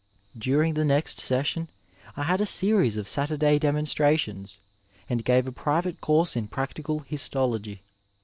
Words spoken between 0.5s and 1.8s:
ing the next session